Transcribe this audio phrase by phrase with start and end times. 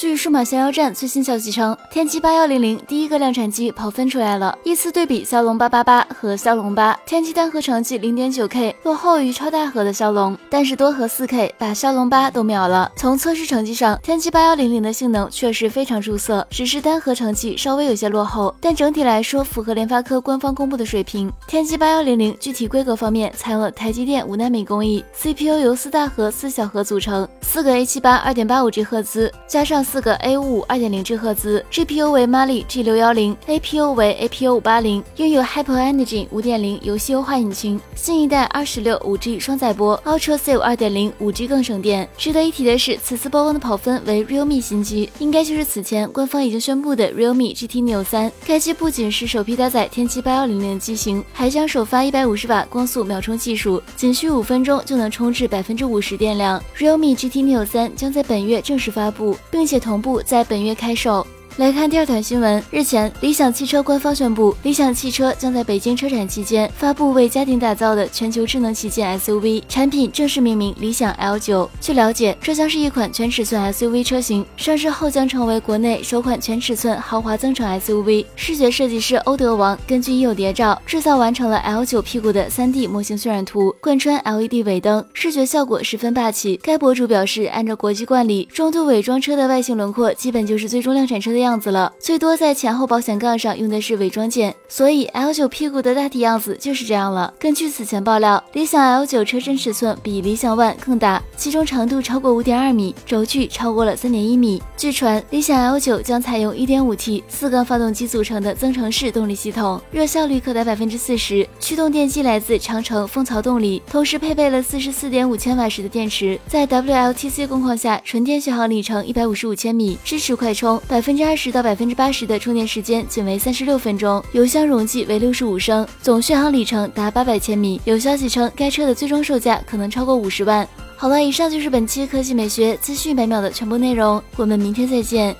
[0.00, 4.56] 据数码逍遥站最新消息称，天玑八幺零零第一个量产机跑分出来了。
[4.64, 12.90] 依次对比骁龙八八八和骁龙八，天玑单核成绩零点九 K，落后于超大核的骁龙，但是多核四 K 把骁龙八都秒了。
[12.96, 21.30] 从测试成绩上，天玑八幺零零的性能确实非常出色，只是单核成绩稍微有些落后，但整体来说符合联发科官方公布的水平。
[21.46, 29.84] 天玑八幺零零具体规格方面采用了台积电五纳米工艺，CPU 由四大核四小核组成，四个 A 七八二点八五 G 赫兹加上。
[29.90, 39.40] 四个 A 五二点零 G 赫兹，GPU 为 Mali G 六幺零，APU 为 APU 五八零，拥有 Hyper Engine 五点零游戏优化引擎，新一代二十六五 G
[39.40, 42.08] 双载波，Ultra Save 二点零五 G 更省电。
[42.16, 48.30] 值得一提的是，此次曝光的跑分为 Realme 新机，应该就是此前官方已经宣布的 Realme GT Neo 三。
[48.46, 56.62] 该机不仅是首批搭载天玑八幺零零的机型，还将首发一百五十瓦光速秒充技术，仅需五分钟就能充至百分之五十电量。
[56.78, 59.80] Realme GT Neo 三将在本月正式发布，并且。
[59.80, 61.26] 同步在本月开售。
[61.60, 62.62] 来看第二条新闻。
[62.70, 71.68] 日前，理想汽车官方宣布，理想汽车将在北京车展期间发布为家庭打造的全球智能旗舰 SUV，产品正式命名理想 L9。
[71.78, 78.24] 据了解，这将是一款全尺寸 SUV 车型，上市后将成为国内首款全尺寸豪华增程 SUV。
[78.34, 86.58] 视觉设计师欧德王根据已有谍照制造完成了 L9 屁股的 3D 模型渲染图，贯穿 LED 尾灯，视觉效果十分霸气。
[86.62, 91.49] 该博主表示，按照国际惯例，中度伪装车的外形轮廓基本就是最终量产车的样。
[91.50, 97.34] 样子了，最多在前后保险杠上用的是伪装件，所以 L9 屁股的大体样子就是这样了。
[97.40, 104.62] 根据此前爆料，理想 L9 车身尺寸比理想 ONE 更大，其中长度超过五点二米，轴距超过了三点一米。
[104.76, 121.36] 据传，理想 L9 将采用一点五 T 四缸发动机组成的增程式动力系统，热效率可达百分之四十，驱动电机来自长城蜂巢动力，同时配备了四十四点五千瓦时的电池，在 WLTC 工况下，纯电续航里程一百五十五千米，支持快充，百分之二。
[121.36, 127.80] 十到百分之八十的充电时间仅为三十六分钟，油箱容积为六十五升，总续航里程达八百千米。
[127.84, 130.68] 有消息称，该车的最终售价可能超过五十万。
[130.96, 135.34] 好了，以上就是本期科技美学资讯百秒的全部内容，我们明天再见。